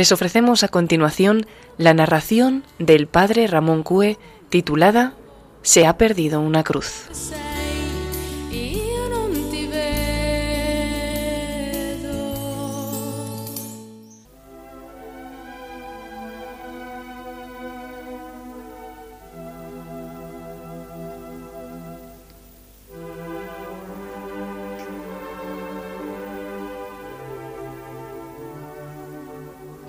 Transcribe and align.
Les 0.00 0.12
ofrecemos 0.12 0.64
a 0.64 0.68
continuación 0.68 1.44
la 1.76 1.92
narración 1.92 2.64
del 2.78 3.06
padre 3.06 3.46
Ramón 3.46 3.82
Cue 3.82 4.16
titulada 4.48 5.12
Se 5.60 5.86
ha 5.86 5.98
perdido 5.98 6.40
una 6.40 6.64
cruz. 6.64 7.39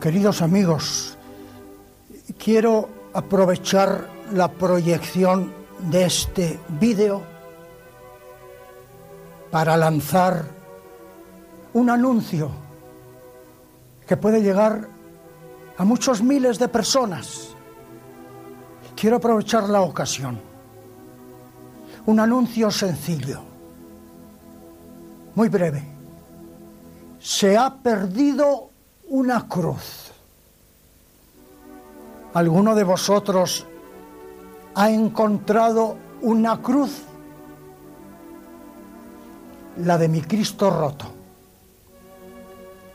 Queridos 0.02 0.42
amigos, 0.42 1.16
quiero 2.44 2.90
aprovechar 3.14 4.10
la 4.34 4.48
proyección 4.48 5.54
de 5.92 6.06
este 6.06 6.60
vídeo 6.80 7.22
para 9.52 9.78
lanzar 9.78 10.44
un 11.74 11.92
anuncio 11.92 12.50
que 14.08 14.18
puede 14.18 14.42
llegar 14.42 14.88
a 15.78 15.86
muchos 15.86 16.24
miles 16.24 16.58
de 16.58 16.68
personas. 16.68 17.50
Quiero 18.96 19.18
aprovechar 19.18 19.70
la 19.70 19.82
ocasión. 19.82 20.42
Un 22.08 22.20
anuncio 22.20 22.72
sencillo, 22.72 23.42
muy 25.36 25.48
breve. 25.48 25.84
Se 27.20 27.56
ha 27.56 27.72
perdido 27.72 28.71
una 29.12 29.46
cruz. 29.46 30.10
¿Alguno 32.34 32.74
de 32.76 32.84
vosotros 32.86 33.66
ha 34.74 34.90
encontrado 34.90 35.98
una 36.22 36.62
cruz? 36.62 37.04
La 39.80 39.98
de 39.98 40.08
mi 40.08 40.22
Cristo 40.22 40.70
roto. 40.70 41.08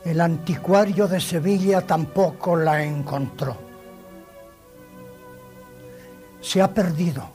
El 0.05 0.19
anticuario 0.19 1.07
de 1.07 1.21
Sevilla 1.21 1.81
tampoco 1.81 2.55
la 2.55 2.83
encontró. 2.83 3.55
Se 6.41 6.63
ha 6.63 6.73
perdido. 6.73 7.29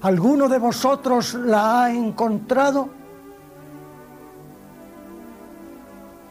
¿Alguno 0.00 0.48
de 0.48 0.58
vosotros 0.58 1.34
la 1.34 1.84
ha 1.84 1.92
encontrado? 1.92 2.97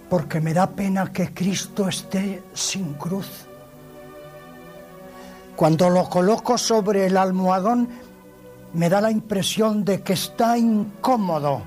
Porque 0.09 0.39
me 0.39 0.53
da 0.53 0.67
pena 0.67 1.11
que 1.11 1.33
Cristo 1.33 1.87
esté 1.87 2.43
sin 2.53 2.93
cruz. 2.93 3.45
Cuando 5.55 5.89
lo 5.89 6.07
coloco 6.07 6.57
sobre 6.57 7.07
el 7.07 7.17
almohadón, 7.17 7.89
me 8.73 8.89
da 8.89 9.01
la 9.01 9.11
impresión 9.11 9.83
de 9.83 10.01
que 10.01 10.13
está 10.13 10.57
incómodo, 10.57 11.61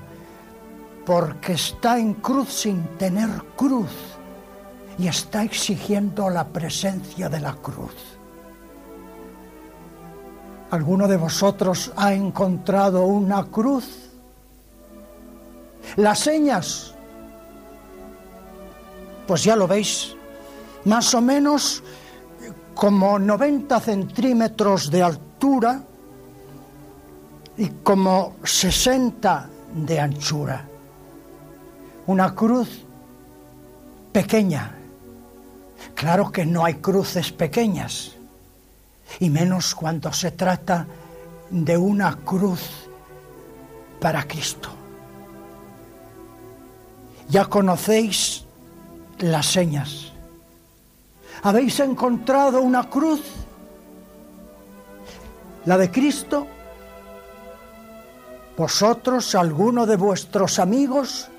porque 1.05 1.53
está 1.53 1.99
en 1.99 2.15
cruz 2.15 2.49
sin 2.49 2.83
tener 2.97 3.29
cruz 3.55 3.91
y 4.97 5.07
está 5.07 5.43
exigiendo 5.43 6.29
la 6.29 6.47
presencia 6.47 7.27
de 7.27 7.39
la 7.39 7.53
cruz. 7.53 7.95
¿Alguno 10.71 11.07
de 11.07 11.17
vosotros 11.17 11.91
ha 11.97 12.13
encontrado 12.13 13.03
una 13.03 13.43
cruz? 13.43 14.09
Las 15.97 16.19
señas 16.19 16.95
pues 19.31 19.45
ya 19.45 19.55
lo 19.55 19.65
veis, 19.65 20.13
más 20.83 21.13
o 21.13 21.21
menos 21.21 21.81
como 22.75 23.17
90 23.17 23.79
centímetros 23.79 24.91
de 24.91 25.03
altura 25.03 25.81
y 27.55 27.69
como 27.81 28.35
60 28.43 29.49
de 29.73 29.99
anchura. 30.01 30.67
Una 32.07 32.35
cruz 32.35 32.83
pequeña. 34.11 34.75
Claro 35.95 36.29
que 36.29 36.45
no 36.45 36.65
hay 36.65 36.73
cruces 36.73 37.31
pequeñas, 37.31 38.11
y 39.21 39.29
menos 39.29 39.73
cuando 39.73 40.11
se 40.11 40.31
trata 40.31 40.85
de 41.49 41.77
una 41.77 42.17
cruz 42.17 42.59
para 44.01 44.27
Cristo. 44.27 44.67
Ya 47.29 47.45
conocéis 47.45 48.50
las 49.21 49.45
señas. 49.45 50.11
¿Habéis 51.43 51.79
encontrado 51.79 52.61
una 52.61 52.89
cruz? 52.89 53.21
¿La 55.65 55.77
de 55.77 55.89
Cristo? 55.91 56.47
¿Vosotros, 58.57 59.33
alguno 59.35 59.85
de 59.85 59.95
vuestros 59.95 60.59
amigos, 60.59 61.29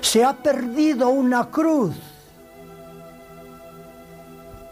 se 0.00 0.24
ha 0.24 0.34
perdido 0.34 1.08
una 1.08 1.46
cruz? 1.50 1.94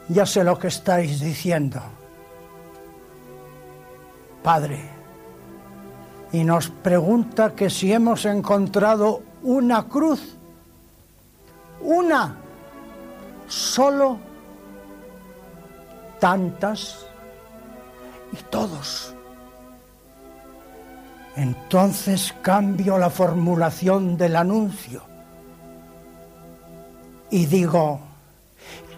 Ya 0.09 0.27
sé 0.27 0.45
lo 0.45 0.59
que 0.59 0.69
estáis 0.69 1.21
diciendo. 1.21 1.81
Padre, 4.43 4.89
y 6.33 6.45
nos 6.45 6.69
pregunta 6.69 7.55
que 7.55 7.71
si 7.71 7.93
hemos 7.93 8.25
encontrado 8.25 9.23
una 9.43 9.85
cruz 9.85 10.37
una, 11.83 12.37
solo, 13.49 14.19
tantas 16.19 17.07
y 18.33 18.37
todos. 18.51 19.15
Entonces 21.37 22.35
cambio 22.43 22.99
la 22.99 23.09
formulación 23.09 24.17
del 24.17 24.37
anuncio 24.37 25.03
y 27.31 27.47
digo, 27.47 28.01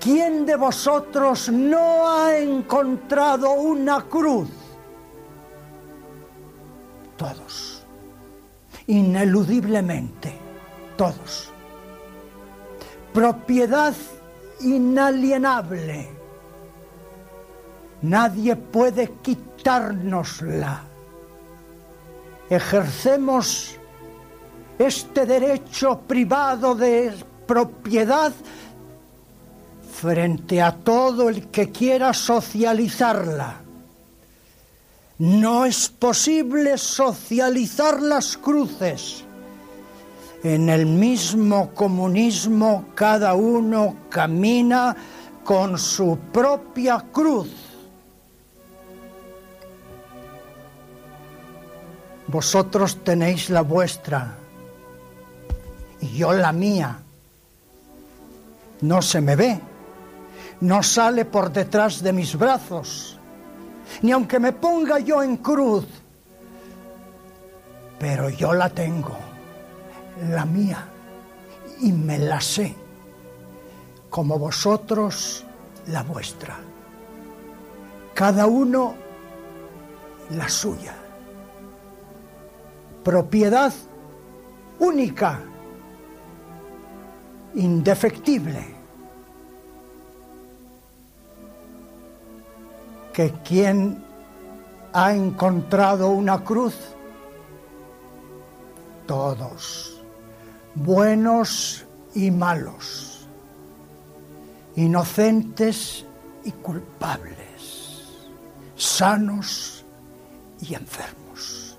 ¿quién 0.00 0.47
de 0.47 0.56
vosotros 0.56 1.50
no 1.50 2.09
ha 2.09 2.37
encontrado 2.37 3.53
una 3.53 4.00
cruz? 4.03 4.48
Todos, 7.16 7.84
ineludiblemente, 8.87 10.32
todos 10.97 11.51
propiedad 13.12 13.94
inalienable. 14.60 16.08
Nadie 18.02 18.56
puede 18.56 19.12
quitárnosla. 19.22 20.82
Ejercemos 22.50 23.76
este 24.78 25.26
derecho 25.26 26.00
privado 26.00 26.74
de 26.74 27.14
propiedad 27.46 28.32
frente 29.92 30.60
a 30.60 30.72
todo 30.72 31.28
el 31.28 31.48
que 31.48 31.70
quiera 31.70 32.12
socializarla. 32.12 33.60
No 35.18 35.65
es 35.65 35.88
posible 35.88 36.76
socializar 36.78 38.03
las 38.03 38.36
cruces 38.36 39.24
en 40.42 40.68
el 40.68 40.86
mismo 40.86 41.71
comunismo 41.72 42.86
cada 42.94 43.34
uno 43.34 43.97
camina 44.09 44.97
con 45.44 45.78
su 45.78 46.18
propia 46.33 47.04
cruz. 47.12 47.50
Vosotros 52.27 53.04
tenéis 53.04 53.50
la 53.50 53.60
vuestra 53.62 54.34
y 56.00 56.16
yo 56.16 56.33
la 56.33 56.53
mía. 56.53 56.98
No 58.80 59.00
se 59.00 59.21
me 59.21 59.36
ve, 59.36 59.60
no 60.60 60.83
sale 60.83 61.24
por 61.24 61.53
detrás 61.53 62.03
de 62.03 62.12
mis 62.12 62.36
brazos, 62.36 63.16
ni 64.00 64.10
aunque 64.10 64.41
me 64.41 64.53
ponga 64.53 64.98
yo 64.98 65.22
en 65.22 65.36
cruz, 65.36 65.86
pero 68.00 68.28
yo 68.28 68.53
la 68.54 68.68
tengo 68.71 69.31
la 70.30 70.45
mía 70.45 70.86
y 71.80 71.92
me 71.92 72.19
la 72.19 72.41
sé, 72.41 72.74
como 74.09 74.39
vosotros 74.39 75.45
la 75.89 76.03
vuestra. 76.03 76.57
Cada 78.15 78.47
uno 78.47 78.95
la 80.30 80.48
suya. 80.48 80.95
Propiedad 83.03 83.72
única, 84.78 85.41
indefectible. 87.54 88.80
Que 93.13 93.30
quien 93.45 94.03
ha 94.92 95.13
encontrado 95.13 96.10
una 96.10 96.42
cruz, 96.42 96.75
todos 99.07 99.91
buenos 100.74 101.84
y 102.15 102.30
malos, 102.30 103.27
inocentes 104.77 106.04
y 106.45 106.53
culpables, 106.53 108.03
sanos 108.77 109.84
y 110.60 110.74
enfermos. 110.74 111.78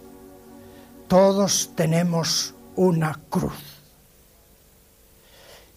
Todos 1.07 1.71
tenemos 1.75 2.53
una 2.75 3.19
cruz. 3.29 3.53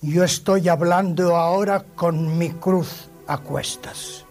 Yo 0.02 0.24
estoy 0.24 0.68
hablando 0.68 1.36
ahora 1.36 1.82
con 1.82 2.38
mi 2.38 2.50
cruz 2.50 3.08
a 3.26 3.38
cuestas. 3.38 4.24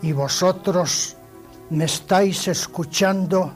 Y 0.00 0.12
vosotros 0.12 1.16
me 1.70 1.84
estáis 1.84 2.48
escuchando 2.48 3.52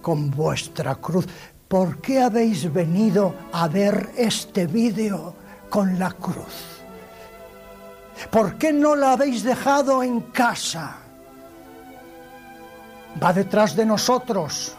con 0.00 0.30
vuestra 0.30 0.94
cruz. 0.94 1.26
¿Por 1.70 2.00
qué 2.00 2.20
habéis 2.20 2.72
venido 2.72 3.32
a 3.52 3.68
ver 3.68 4.10
este 4.16 4.66
vídeo 4.66 5.36
con 5.68 6.00
la 6.00 6.10
cruz? 6.10 6.82
¿Por 8.28 8.58
qué 8.58 8.72
no 8.72 8.96
la 8.96 9.12
habéis 9.12 9.44
dejado 9.44 10.02
en 10.02 10.20
casa? 10.32 10.96
Va 13.22 13.32
detrás 13.32 13.76
de 13.76 13.86
nosotros 13.86 14.74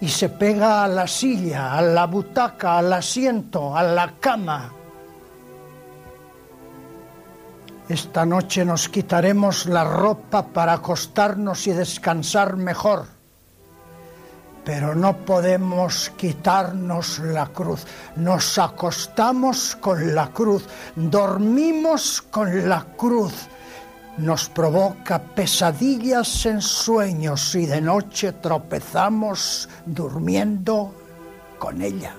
y 0.00 0.06
se 0.06 0.28
pega 0.28 0.84
a 0.84 0.86
la 0.86 1.08
silla, 1.08 1.76
a 1.76 1.82
la 1.82 2.06
butaca, 2.06 2.78
al 2.78 2.92
asiento, 2.92 3.76
a 3.76 3.82
la 3.82 4.12
cama. 4.20 4.72
Esta 7.88 8.24
noche 8.24 8.64
nos 8.64 8.88
quitaremos 8.88 9.66
la 9.66 9.82
ropa 9.82 10.46
para 10.46 10.74
acostarnos 10.74 11.66
y 11.66 11.72
descansar 11.72 12.56
mejor, 12.56 13.15
pero 14.66 14.96
no 14.96 15.16
podemos 15.18 16.10
quitarnos 16.16 17.20
la 17.20 17.46
cruz. 17.46 17.86
Nos 18.16 18.58
acostamos 18.58 19.76
con 19.76 20.12
la 20.12 20.26
cruz, 20.32 20.64
dormimos 20.96 22.20
con 22.20 22.68
la 22.68 22.84
cruz 22.96 23.32
nos 24.18 24.48
provoca 24.48 25.22
pesadillas 25.22 26.46
en 26.46 26.62
sueños 26.62 27.54
y 27.54 27.66
de 27.66 27.82
noche 27.82 28.32
tropezamos 28.32 29.68
durmiendo 29.84 30.94
con 31.58 31.82
ella. 31.82 32.14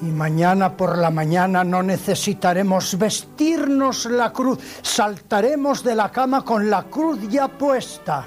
Y 0.00 0.06
mañana 0.06 0.76
por 0.76 0.98
la 0.98 1.10
mañana 1.10 1.62
no 1.62 1.80
necesitaremos 1.80 2.98
vestirnos 2.98 4.06
la 4.06 4.32
cruz, 4.32 4.58
saltaremos 4.82 5.84
de 5.84 5.94
la 5.94 6.10
cama 6.10 6.44
con 6.44 6.68
la 6.68 6.82
cruz 6.82 7.20
ya 7.28 7.46
puesta. 7.46 8.26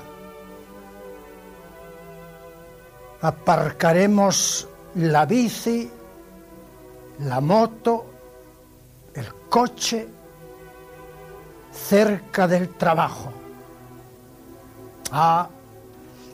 Aparcaremos 3.25 4.67
la 4.93 5.25
bici, 5.25 5.89
la 7.21 7.41
moto, 7.41 8.05
el 9.15 9.33
coche 9.49 10.07
cerca 11.71 12.47
del 12.47 12.69
trabajo. 12.75 13.33
Ah, 15.11 15.49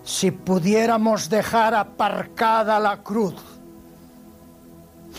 si 0.03 0.31
pudiéramos 0.31 1.29
dejar 1.29 1.75
aparcada 1.75 2.77
la 2.77 3.01
cruz. 3.01 3.35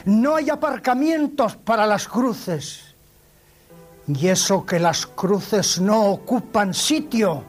No 0.04 0.36
hay 0.36 0.50
aparcamientos 0.50 1.56
para 1.56 1.86
las 1.86 2.06
cruces. 2.06 2.94
Y 4.06 4.28
eso 4.28 4.66
que 4.66 4.78
las 4.78 5.06
cruces 5.06 5.80
no 5.80 6.10
ocupan 6.10 6.74
sitio, 6.74 7.44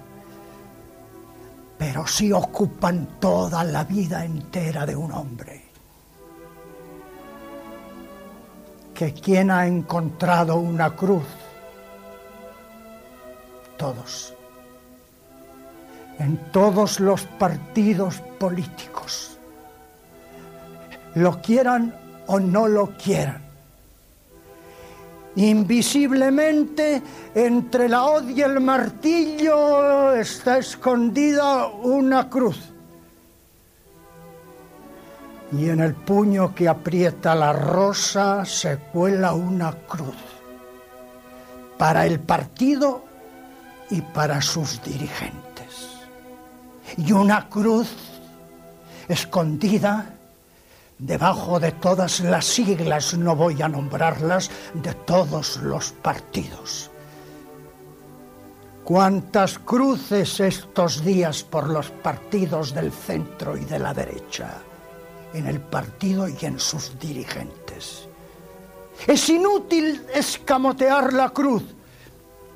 pero 1.83 2.07
sí 2.07 2.31
ocupan 2.31 3.19
toda 3.19 3.61
la 3.61 3.83
vida 3.83 4.23
entera 4.23 4.85
de 4.85 4.95
un 4.95 5.11
hombre. 5.11 5.65
Que 8.93 9.13
quien 9.13 9.51
ha 9.51 9.67
encontrado 9.67 10.55
una 10.55 10.95
cruz 10.95 11.25
todos, 13.75 14.33
en 16.19 16.37
todos 16.53 17.01
los 17.01 17.23
partidos 17.23 18.21
políticos, 18.39 19.37
lo 21.15 21.41
quieran 21.41 21.93
o 22.27 22.39
no 22.39 22.69
lo 22.69 22.91
quieran. 22.91 23.42
Invisiblemente 25.35 27.01
entre 27.33 27.89
la 27.89 28.05
hoz 28.05 28.23
y 28.29 28.41
el 28.41 28.59
martillo 28.59 30.13
está 30.13 30.59
escondida 30.59 31.67
una 31.67 32.29
cruz. 32.29 32.59
Y 35.51 35.69
en 35.69 35.79
el 35.81 35.95
puño 35.95 36.53
que 36.53 36.67
aprieta 36.67 37.33
la 37.33 37.53
rosa 37.53 38.45
se 38.45 38.77
cuela 38.77 39.33
una 39.33 39.71
cruz. 39.71 40.15
Para 41.77 42.05
el 42.05 42.19
partido 42.19 43.03
y 43.89 44.01
para 44.01 44.41
sus 44.41 44.81
dirigentes. 44.83 45.99
Y 46.97 47.11
una 47.11 47.49
cruz 47.49 47.89
escondida 49.07 50.13
debajo 51.05 51.59
de 51.59 51.71
todas 51.73 52.21
las 52.21 52.45
siglas, 52.45 53.13
no 53.13 53.35
voy 53.35 53.61
a 53.61 53.67
nombrarlas, 53.67 54.49
de 54.73 54.93
todos 54.93 55.57
los 55.57 55.91
partidos. 55.91 56.89
¿Cuántas 58.83 59.59
cruces 59.59 60.39
estos 60.39 61.03
días 61.03 61.43
por 61.43 61.69
los 61.69 61.89
partidos 61.89 62.73
del 62.73 62.91
centro 62.91 63.55
y 63.57 63.65
de 63.65 63.79
la 63.79 63.93
derecha, 63.93 64.57
en 65.33 65.47
el 65.47 65.59
partido 65.59 66.27
y 66.27 66.37
en 66.41 66.59
sus 66.59 66.97
dirigentes? 66.99 68.07
Es 69.07 69.29
inútil 69.29 70.05
escamotear 70.13 71.13
la 71.13 71.29
cruz 71.29 71.63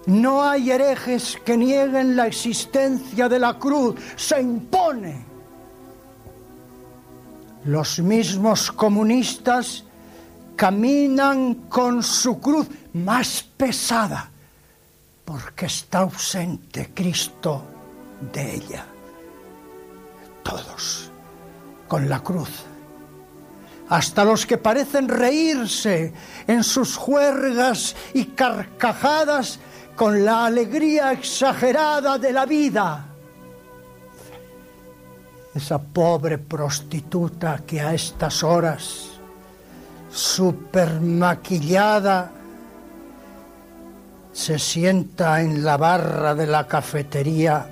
no 0.08 0.42
hay 0.42 0.72
herejes 0.72 1.38
que 1.44 1.58
nieguen 1.58 2.16
la 2.16 2.28
existencia 2.28 3.28
de 3.28 3.40
la 3.40 3.60
cruz, 3.60 3.96
se 4.16 4.42
impone. 4.42 5.27
Los 7.68 8.00
mismos 8.00 8.72
comunistas 8.72 9.84
caminan 10.56 11.68
con 11.68 12.02
su 12.02 12.40
cruz 12.40 12.66
más 12.94 13.44
pesada 13.58 14.32
porque 15.26 15.66
está 15.66 16.00
ausente 16.00 16.92
Cristo 16.94 17.66
de 18.32 18.56
ella. 18.56 18.86
Todos 20.44 21.12
con 21.90 22.08
la 22.08 22.22
cruz. 22.22 22.50
Hasta 23.90 24.24
los 24.24 24.46
que 24.46 24.58
parecen 24.58 25.10
reírse 25.10 26.14
en 26.48 26.64
sus 26.64 26.96
juergas 26.96 27.98
y 28.14 28.28
carcajadas 28.28 29.60
con 29.98 30.24
la 30.24 30.46
alegría 30.46 31.12
exagerada 31.12 32.18
de 32.18 32.32
la 32.32 32.46
vida. 32.46 33.07
Esa 35.58 35.80
pobre 35.80 36.38
prostituta 36.38 37.64
que 37.66 37.82
a 37.82 37.92
estas 37.92 38.44
horas, 38.44 39.10
super 40.12 41.02
maquillada, 41.02 42.30
se 44.32 44.60
sienta 44.60 45.42
en 45.42 45.64
la 45.64 45.78
barra 45.78 46.36
de 46.36 46.46
la 46.46 46.68
cafetería 46.68 47.68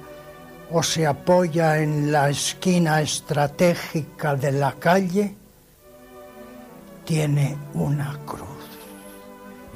o 0.71 0.81
se 0.81 1.05
apoya 1.05 1.77
en 1.77 2.11
la 2.11 2.27
esquina 2.27 3.01
estratégica 3.01 4.35
de 4.35 4.51
la 4.51 4.71
calle, 4.71 5.35
tiene 7.05 7.55
una 7.75 8.17
cruz 8.25 8.65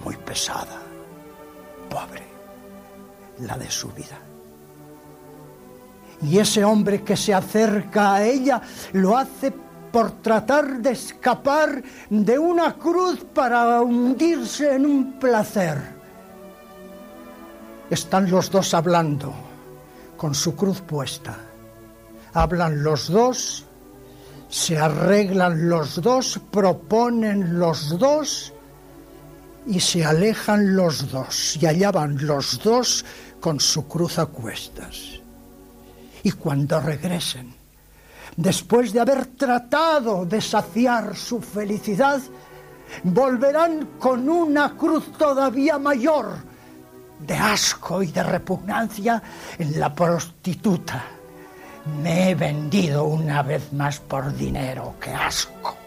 muy 0.04 0.18
pesada, 0.18 0.82
pobre 1.92 2.24
la 3.42 3.56
de 3.56 3.70
su 3.70 3.90
vida. 3.90 4.29
Y 6.22 6.38
ese 6.38 6.64
hombre 6.64 7.02
que 7.04 7.16
se 7.16 7.34
acerca 7.34 8.16
a 8.16 8.26
ella 8.26 8.62
lo 8.94 9.18
hace 9.18 9.54
por 9.92 10.22
tratar 10.22 10.80
de 10.80 10.92
escapar 10.92 11.82
de 12.10 12.38
una 12.38 12.76
cruz 12.76 13.26
para 13.34 13.82
hundirse 13.82 14.76
en 14.76 14.86
un 14.86 15.20
placer. 15.20 15.78
Están 17.90 18.30
los 18.30 18.52
dos 18.52 18.74
hablando 18.74 19.34
con 20.16 20.36
su 20.36 20.56
cruz 20.56 20.82
puesta. 20.82 21.38
Hablan 22.34 22.84
los 22.84 23.10
dos, 23.10 23.66
se 24.50 24.78
arreglan 24.78 25.70
los 25.70 26.02
dos, 26.02 26.40
proponen 26.52 27.58
los 27.58 27.98
dos 27.98 28.54
y 29.66 29.80
se 29.80 30.06
alejan 30.06 30.76
los 30.76 31.12
dos. 31.12 31.58
Y 31.60 31.66
allá 31.66 31.92
van 31.92 32.26
los 32.26 32.62
dos 32.62 33.06
con 33.40 33.60
su 33.60 33.88
cruz 33.88 34.20
a 34.20 34.28
cuestas. 34.28 35.20
Y 36.24 36.32
cuando 36.32 36.80
regresen, 36.80 37.54
después 38.36 38.94
de 38.94 39.00
haber 39.00 39.28
tratado 39.28 40.26
de 40.26 40.42
saciar 40.42 41.16
su 41.16 41.42
felicidad, 41.42 42.20
volverán 43.04 43.98
con 44.00 44.28
una 44.30 44.76
cruz 44.76 45.12
todavía 45.18 45.78
mayor 45.78 46.38
de 47.20 47.36
asco 47.36 48.02
y 48.02 48.08
de 48.08 48.24
repugnancia 48.24 49.22
en 49.58 49.80
la 49.80 49.94
prostituta. 49.94 51.04
Me 52.02 52.32
he 52.32 52.36
vendido 52.36 53.06
una 53.06 53.42
vez 53.42 53.72
más 53.74 54.00
por 54.00 54.36
dinero, 54.36 54.96
qué 55.00 55.12
asco. 55.12 55.80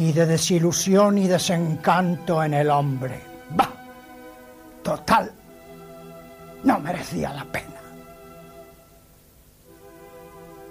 y 0.00 0.12
de 0.12 0.24
desilusión 0.24 1.18
y 1.18 1.28
desencanto 1.28 2.42
en 2.42 2.54
el 2.54 2.70
hombre. 2.70 3.20
¡Bah! 3.50 3.70
Total, 4.82 5.30
no 6.64 6.78
merecía 6.80 7.32
la 7.32 7.44
pena. 7.44 7.66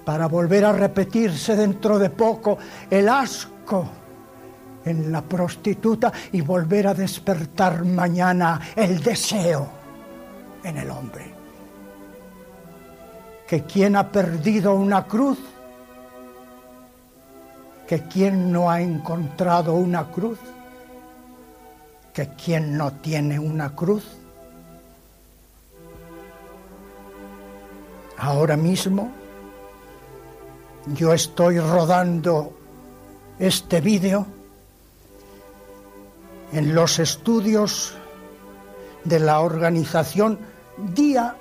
Para 0.06 0.28
volver 0.28 0.66
a 0.66 0.72
repetirse 0.72 1.56
dentro 1.56 2.00
de 2.00 2.10
poco 2.10 2.58
el 2.90 3.08
asco 3.08 3.88
en 4.86 5.12
la 5.12 5.22
prostituta 5.22 6.12
y 6.32 6.42
volver 6.42 6.88
a 6.88 6.94
despertar 6.94 7.86
mañana 7.86 8.60
el 8.76 9.02
deseo 9.02 9.68
en 10.64 10.78
el 10.78 10.90
hombre. 10.90 11.34
Que 13.48 13.64
quien 13.64 13.96
ha 13.96 14.12
perdido 14.12 14.74
una 14.74 15.06
cruz 15.06 15.38
que 17.90 18.04
quien 18.04 18.52
no 18.52 18.70
ha 18.70 18.82
encontrado 18.82 19.74
una 19.74 20.12
cruz, 20.12 20.38
que 22.14 22.28
quien 22.36 22.78
no 22.78 22.94
tiene 22.94 23.40
una 23.40 23.76
cruz, 23.76 24.06
ahora 28.20 28.58
mismo 28.58 29.12
yo 30.88 31.14
estoy 31.14 31.60
rodando 31.60 32.54
este 33.38 33.80
vídeo 33.80 34.26
en 36.52 36.76
los 36.76 37.00
estudios 37.00 37.94
de 39.04 39.20
la 39.20 39.40
organización 39.40 40.40
Día 40.94 41.36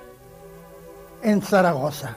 en 1.21 1.41
Zaragoza. 1.41 2.15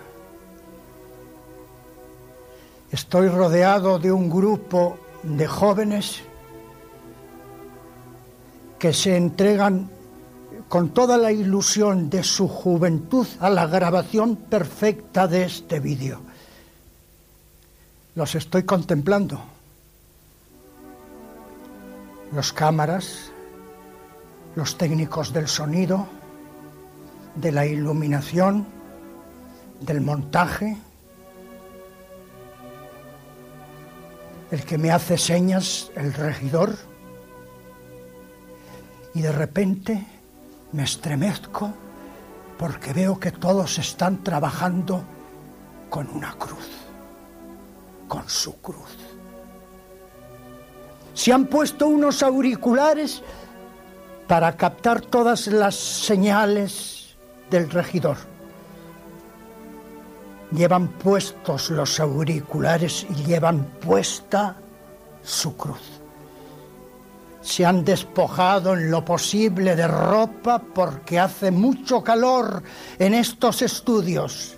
Estoy 2.90 3.28
rodeado 3.28 3.98
de 3.98 4.12
un 4.12 4.28
grupo 4.28 4.98
de 5.22 5.46
jóvenes 5.46 6.20
que 8.78 8.92
se 8.92 9.16
entregan 9.16 9.88
con 10.72 10.88
toda 10.88 11.18
la 11.18 11.30
ilusión 11.30 12.08
de 12.08 12.24
su 12.24 12.48
juventud 12.48 13.26
a 13.40 13.50
la 13.50 13.66
grabación 13.66 14.36
perfecta 14.36 15.28
de 15.28 15.44
este 15.44 15.80
vídeo. 15.80 16.22
Los 18.14 18.34
estoy 18.34 18.62
contemplando. 18.62 19.38
Los 22.32 22.54
cámaras, 22.54 23.30
los 24.56 24.78
técnicos 24.78 25.34
del 25.34 25.46
sonido, 25.46 26.06
de 27.34 27.52
la 27.52 27.66
iluminación, 27.66 28.66
del 29.82 30.00
montaje, 30.00 30.78
el 34.50 34.64
que 34.64 34.78
me 34.78 34.90
hace 34.90 35.18
señas, 35.18 35.90
el 35.96 36.14
regidor, 36.14 36.78
y 39.12 39.20
de 39.20 39.32
repente 39.32 40.21
me 40.72 40.84
estremezco 40.84 41.72
porque 42.58 42.92
veo 42.92 43.18
que 43.18 43.32
todos 43.32 43.78
están 43.78 44.22
trabajando 44.22 45.02
con 45.90 46.08
una 46.10 46.32
cruz, 46.34 46.68
con 48.08 48.28
su 48.28 48.56
cruz. 48.60 48.96
Se 51.14 51.32
han 51.32 51.46
puesto 51.46 51.86
unos 51.86 52.22
auriculares 52.22 53.22
para 54.26 54.56
captar 54.56 55.00
todas 55.00 55.46
las 55.48 55.74
señales 55.74 57.16
del 57.50 57.70
regidor 57.70 58.32
llevan 60.54 60.88
puestos 60.88 61.70
los 61.70 61.98
auriculares 62.00 63.06
y 63.08 63.14
llevan 63.24 63.64
puesta 63.80 64.56
su 65.22 65.56
cruz. 65.56 66.01
Se 67.42 67.66
han 67.66 67.84
despojado 67.84 68.74
en 68.74 68.90
lo 68.90 69.04
posible 69.04 69.74
de 69.74 69.88
ropa 69.88 70.60
porque 70.60 71.18
hace 71.18 71.50
mucho 71.50 72.02
calor 72.02 72.62
en 72.98 73.14
estos 73.14 73.62
estudios, 73.62 74.56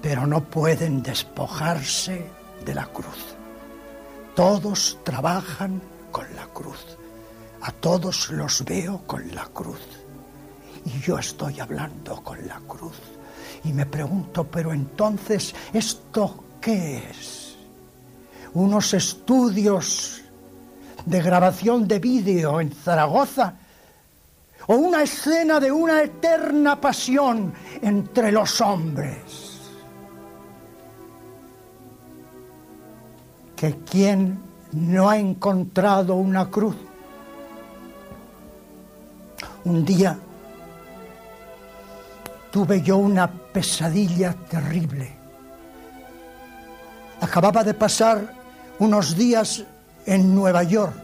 pero 0.00 0.26
no 0.26 0.42
pueden 0.44 1.02
despojarse 1.02 2.26
de 2.64 2.74
la 2.74 2.86
cruz. 2.86 3.36
Todos 4.34 4.98
trabajan 5.04 5.82
con 6.10 6.24
la 6.34 6.46
cruz. 6.46 6.98
A 7.60 7.72
todos 7.72 8.30
los 8.30 8.64
veo 8.64 9.02
con 9.06 9.34
la 9.34 9.44
cruz. 9.46 9.80
Y 10.84 11.00
yo 11.00 11.18
estoy 11.18 11.60
hablando 11.60 12.22
con 12.22 12.46
la 12.46 12.60
cruz. 12.66 12.96
Y 13.64 13.72
me 13.72 13.84
pregunto, 13.84 14.44
pero 14.44 14.72
entonces, 14.72 15.54
¿esto 15.72 16.44
qué 16.60 17.08
es? 17.10 17.56
Unos 18.54 18.94
estudios 18.94 20.22
de 21.08 21.22
grabación 21.22 21.88
de 21.88 21.98
vídeo 21.98 22.60
en 22.60 22.70
Zaragoza 22.70 23.54
o 24.66 24.74
una 24.74 25.02
escena 25.02 25.58
de 25.58 25.72
una 25.72 26.02
eterna 26.02 26.78
pasión 26.78 27.54
entre 27.80 28.30
los 28.30 28.60
hombres. 28.60 29.58
Que 33.56 33.76
quien 33.76 34.38
no 34.72 35.08
ha 35.08 35.16
encontrado 35.16 36.14
una 36.16 36.50
cruz, 36.50 36.76
un 39.64 39.84
día 39.86 40.18
tuve 42.50 42.82
yo 42.82 42.98
una 42.98 43.30
pesadilla 43.30 44.34
terrible. 44.34 45.16
Acababa 47.22 47.64
de 47.64 47.72
pasar 47.72 48.34
unos 48.78 49.16
días 49.16 49.64
en 50.06 50.34
Nueva 50.34 50.62
York, 50.62 50.94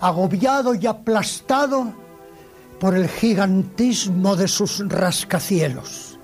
agobiado 0.00 0.74
y 0.74 0.86
aplastado 0.86 1.92
por 2.78 2.94
el 2.94 3.08
gigantismo 3.08 4.36
de 4.36 4.48
sus 4.48 4.82
rascacielos. 4.88 6.18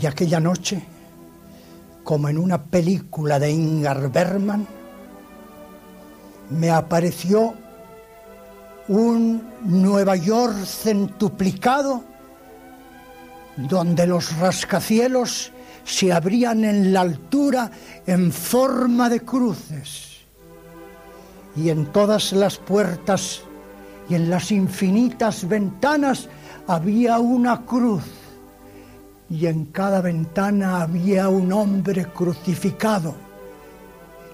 Y 0.00 0.06
aquella 0.06 0.40
noche, 0.40 0.82
como 2.02 2.28
en 2.28 2.38
una 2.38 2.62
película 2.62 3.38
de 3.38 3.50
Ingar 3.50 4.10
Bergman, 4.10 4.66
me 6.48 6.70
apareció 6.70 7.54
un 8.88 9.42
Nueva 9.62 10.16
York 10.16 10.64
centuplicado, 10.64 12.02
donde 13.56 14.06
los 14.06 14.36
rascacielos 14.38 15.52
se 15.84 16.12
abrían 16.12 16.64
en 16.64 16.92
la 16.92 17.00
altura 17.02 17.70
en 18.06 18.32
forma 18.32 19.08
de 19.08 19.20
cruces, 19.20 20.18
y 21.56 21.68
en 21.68 21.86
todas 21.92 22.32
las 22.32 22.56
puertas 22.58 23.42
y 24.08 24.14
en 24.14 24.30
las 24.30 24.50
infinitas 24.50 25.48
ventanas 25.48 26.28
había 26.66 27.18
una 27.18 27.62
cruz, 27.64 28.04
y 29.28 29.46
en 29.46 29.66
cada 29.66 30.00
ventana 30.00 30.82
había 30.82 31.28
un 31.28 31.52
hombre 31.52 32.06
crucificado. 32.06 33.14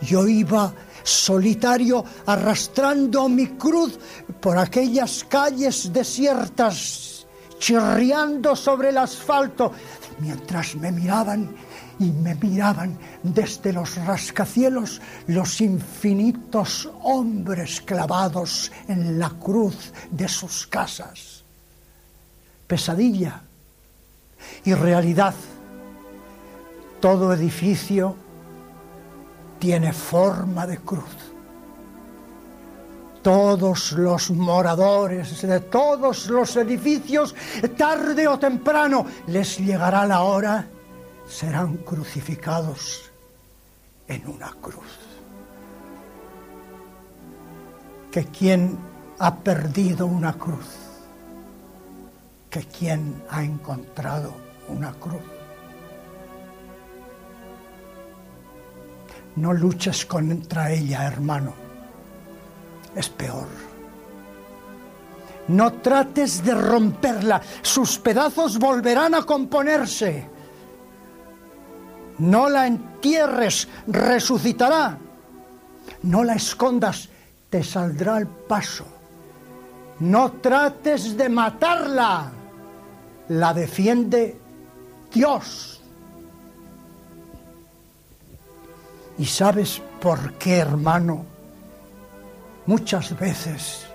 Yo 0.01 0.27
iba 0.29 0.73
solitario 1.03 2.05
arrastrando 2.27 3.29
mi 3.29 3.47
cruz 3.49 3.99
por 4.41 4.59
aquellas 4.59 5.25
calles 5.25 5.93
desiertas, 5.93 7.18
chirriando 7.59 8.55
sobre 8.57 8.91
el 8.91 8.99
asfalto, 8.99 9.73
mientras 10.19 10.75
me 10.77 10.93
miraban 10.93 11.55
y 11.99 12.11
me 12.11 12.35
miraban 12.37 12.97
desde 13.23 13.73
los 13.73 13.97
rascacielos 13.97 15.01
los 15.27 15.61
infinitos 15.61 16.89
hombres 17.03 17.81
clavados 17.81 18.71
en 18.87 19.19
la 19.19 19.31
cruz 19.31 19.93
de 20.11 20.29
sus 20.29 20.67
casas. 20.67 21.43
Pesadilla 22.67 23.43
y 24.65 24.75
realidad. 24.75 25.35
Todo 27.01 27.33
edificio 27.33 28.17
tiene 29.59 29.93
forma 29.93 30.67
de 30.67 30.79
cruz. 30.79 31.38
Todos 33.29 33.93
los 33.93 34.31
moradores 34.31 35.43
de 35.43 35.61
todos 35.61 36.31
los 36.31 36.57
edificios, 36.57 37.35
tarde 37.77 38.27
o 38.27 38.39
temprano, 38.39 39.05
les 39.27 39.59
llegará 39.59 40.07
la 40.07 40.23
hora, 40.23 40.67
serán 41.29 41.77
crucificados 41.77 43.13
en 44.07 44.27
una 44.27 44.51
cruz. 44.63 44.97
Que 48.11 48.25
quien 48.25 48.79
ha 49.19 49.37
perdido 49.37 50.07
una 50.07 50.33
cruz, 50.33 50.79
que 52.49 52.61
quien 52.61 53.23
ha 53.29 53.45
encontrado 53.45 54.33
una 54.69 54.95
cruz. 54.95 55.21
No 59.37 59.53
luches 59.53 60.07
contra 60.07 60.73
ella, 60.73 61.07
hermano. 61.07 61.68
Es 62.99 63.09
peor. 63.09 63.47
No 65.47 65.73
trates 65.75 66.43
de 66.45 66.53
romperla. 66.53 67.41
Sus 67.63 67.97
pedazos 67.97 68.59
volverán 68.59 69.15
a 69.15 69.23
componerse. 69.23 70.27
No 72.19 72.49
la 72.49 72.67
entierres, 72.67 73.69
resucitará. 73.87 74.99
No 76.03 76.25
la 76.25 76.35
escondas, 76.35 77.09
te 77.49 77.63
saldrá 77.63 78.17
al 78.17 78.27
paso. 78.27 78.85
No 80.01 80.33
trates 80.33 81.17
de 81.17 81.29
matarla, 81.29 82.33
la 83.29 83.55
defiende 83.55 84.37
Dios. 85.13 85.81
¿Y 89.19 89.25
sabes 89.25 89.81
por 90.01 90.33
qué, 90.35 90.59
hermano? 90.59 91.38
Muchas 92.69 93.19
veces 93.19 93.87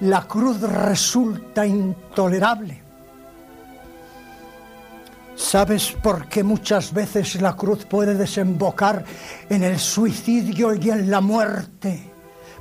la 0.00 0.22
cruz 0.22 0.62
resulta 0.62 1.66
intolerable. 1.66 2.80
¿Sabes 5.36 5.92
por 6.02 6.26
qué 6.26 6.42
muchas 6.42 6.94
veces 6.94 7.38
la 7.42 7.54
cruz 7.54 7.84
puede 7.84 8.14
desembocar 8.14 9.04
en 9.50 9.64
el 9.64 9.78
suicidio 9.78 10.72
y 10.72 10.88
en 10.88 11.10
la 11.10 11.20
muerte? 11.20 12.10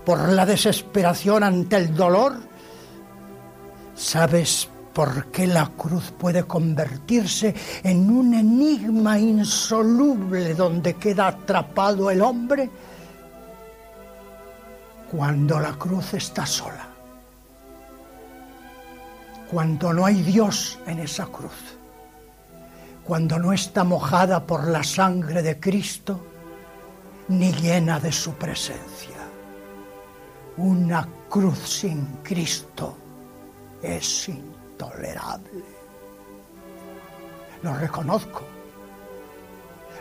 ¿Por 0.06 0.28
la 0.28 0.46
desesperación 0.46 1.42
ante 1.44 1.78
el 1.78 1.96
dolor? 1.96 2.34
¿Sabes 3.96 4.68
por 4.92 5.28
qué 5.28 5.48
la 5.48 5.68
cruz 5.68 6.12
puede 6.20 6.44
convertirse 6.44 7.56
en 7.82 8.12
un 8.12 8.34
enigma 8.34 9.18
insoluble 9.18 10.54
donde 10.54 10.96
queda 10.96 11.28
atrapado 11.28 12.12
el 12.12 12.22
hombre? 12.22 12.70
Cuando 15.12 15.60
la 15.60 15.74
cruz 15.74 16.14
está 16.14 16.46
sola, 16.46 16.88
cuando 19.50 19.94
no 19.94 20.06
hay 20.06 20.22
Dios 20.22 20.80
en 20.86 21.00
esa 21.00 21.26
cruz 21.26 21.80
cuando 23.10 23.40
no 23.40 23.54
está 23.54 23.84
mojada 23.84 24.46
por 24.46 24.68
la 24.68 24.84
sangre 24.84 25.42
de 25.42 25.60
Cristo 25.60 26.24
ni 27.30 27.52
llena 27.54 28.00
de 28.00 28.12
su 28.12 28.36
presencia. 28.36 29.18
Una 30.58 31.10
cruz 31.28 31.58
sin 31.58 32.06
Cristo 32.22 32.96
es 33.82 34.30
intolerable. 34.30 35.64
Lo 37.64 37.74
reconozco, 37.74 38.44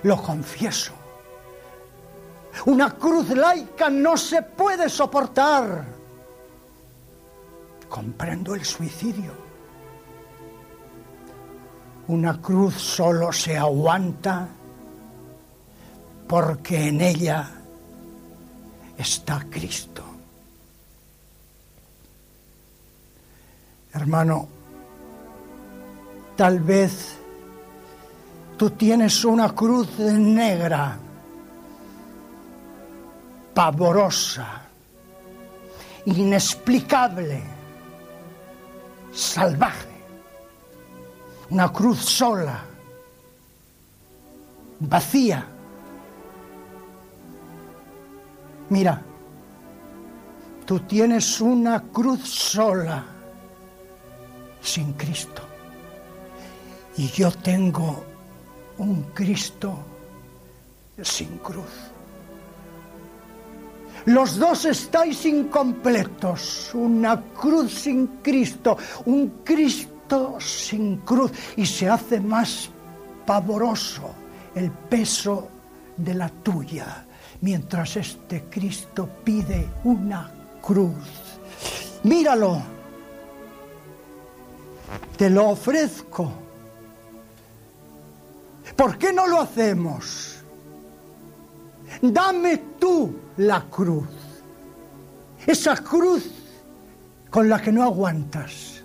lo 0.03 0.23
confieso. 0.23 0.93
Una 2.67 2.95
cruz 2.95 3.31
laica 3.31 3.89
no 3.89 4.17
se 4.17 4.43
puede 4.43 4.89
soportar. 4.89 5.85
Comprendo 7.89 8.55
el 8.55 8.65
suicidio 8.65 9.49
una 12.09 12.41
cruz 12.41 12.75
solo 12.75 13.33
se 13.33 13.57
aguanta 13.57 14.49
porque 16.27 16.89
en 16.89 17.01
ella 17.03 17.51
está 18.97 19.45
Cristo. 19.51 20.05
Hermano, 23.93 24.49
tal 26.37 26.61
vez 26.61 27.19
tú 28.57 28.71
tienes 28.71 29.25
una 29.25 29.55
cruz 29.55 29.99
negra, 29.99 30.99
pavorosa, 33.59 34.47
inexplicable, 36.05 37.43
salvaje 39.13 39.99
una 41.51 41.73
cruz 41.73 41.99
sola, 41.99 42.63
vacía. 44.79 45.45
Mira, 48.69 49.03
tú 50.65 50.79
tienes 50.79 51.41
una 51.41 51.83
cruz 51.83 52.29
sola, 52.29 53.05
sin 54.61 54.93
Cristo. 54.93 55.43
Y 56.97 57.09
yo 57.09 57.33
tengo 57.33 58.05
un 58.77 59.03
Cristo 59.15 59.77
sin 61.03 61.39
cruz. 61.39 61.98
Los 64.07 64.39
dos 64.39 64.65
estáis 64.65 65.25
incompletos, 65.27 66.71
una 66.75 67.21
cruz 67.21 67.75
sin 67.75 68.07
Cristo, 68.23 68.77
un 69.07 69.41
Cristo 69.45 70.39
sin 70.41 70.99
cruz 70.99 71.33
y 71.57 71.67
se 71.67 71.89
hace 71.89 72.21
más 72.21 72.71
pavoroso 73.27 74.11
el 74.55 74.71
peso 74.71 75.49
de 75.97 76.15
la 76.15 76.29
tuya, 76.29 77.05
mientras 77.41 77.97
este 77.97 78.45
Cristo 78.45 79.09
pide 79.23 79.69
una 79.85 80.31
cruz. 80.63 80.95
Míralo, 82.05 82.63
te 85.17 85.29
lo 85.29 85.51
ofrezco. 85.51 86.33
¿Por 88.77 88.97
qué 88.97 89.13
no 89.13 89.27
lo 89.27 89.41
hacemos? 89.41 90.37
Dame 92.01 92.63
tú 92.79 93.15
la 93.37 93.63
cruz, 93.63 94.09
esa 95.47 95.77
cruz 95.77 96.25
con 97.31 97.49
la 97.49 97.61
que 97.61 97.73
no 97.73 97.83
aguantas 97.83 98.83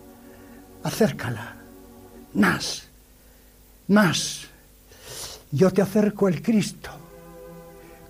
acércala, 0.84 1.56
más, 2.34 2.84
más. 3.88 4.48
Yo 5.52 5.72
te 5.72 5.82
acerco 5.82 6.28
el 6.28 6.42
Cristo, 6.42 6.90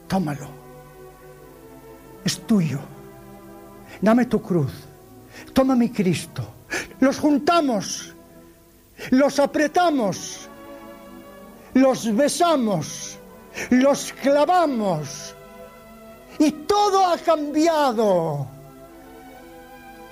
tómalo, 0.08 0.48
es 2.24 2.40
tuyo. 2.48 2.80
Dame 4.02 4.26
tu 4.26 4.42
cruz, 4.42 4.72
toma 5.54 5.76
mi 5.76 5.90
Cristo. 5.90 6.46
Los 7.00 7.20
juntamos, 7.20 8.14
los 9.12 9.40
apretamos, 9.40 10.50
los 11.74 12.16
besamos, 12.16 13.18
los 13.70 14.14
clavamos 14.14 15.36
y 16.40 16.52
todo 16.52 17.08
ha 17.08 17.18
cambiado. 17.18 18.48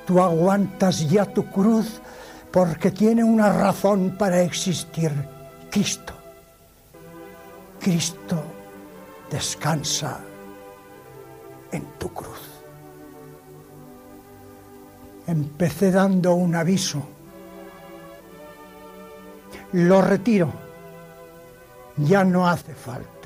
Tú 0.05 0.19
aguantas 0.19 1.09
ya 1.09 1.25
tu 1.25 1.45
cruz 1.45 2.01
porque 2.51 2.91
tiene 2.91 3.23
una 3.23 3.51
razón 3.51 4.15
para 4.17 4.41
existir, 4.41 5.11
Cristo. 5.69 6.13
Cristo 7.79 8.43
descansa 9.29 10.19
en 11.71 11.83
tu 11.97 12.13
cruz. 12.13 12.39
Empecé 15.27 15.91
dando 15.91 16.33
un 16.35 16.55
aviso. 16.55 17.01
Lo 19.73 20.01
retiro. 20.01 20.51
Ya 21.97 22.23
no 22.23 22.47
hace 22.47 22.73
falta. 22.73 23.20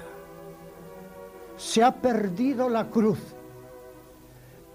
Se 1.57 1.83
ha 1.83 1.91
perdido 1.91 2.69
la 2.69 2.85
cruz. 2.89 3.19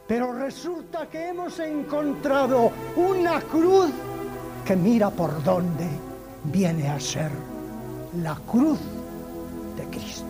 Pero 0.06 0.32
resulta 0.32 1.08
que 1.08 1.28
hemos 1.28 1.58
encontrado 1.60 2.72
una 2.96 3.40
cruz 3.40 3.90
que 4.64 4.74
mira 4.74 5.10
por 5.10 5.42
dónde 5.44 5.86
viene 6.44 6.88
a 6.88 6.98
ser 6.98 7.30
la 8.22 8.34
cruz 8.50 8.78
de 9.76 9.84
Cristo. 9.84 10.29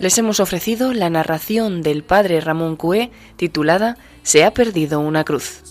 Les 0.00 0.16
hemos 0.16 0.40
ofrecido 0.40 0.92
la 0.94 1.10
narración 1.10 1.82
del 1.82 2.02
padre 2.02 2.40
Ramón 2.40 2.76
Cue 2.76 3.10
titulada 3.36 3.98
Se 4.22 4.44
ha 4.44 4.52
perdido 4.52 4.98
una 4.98 5.24
cruz. 5.24 5.62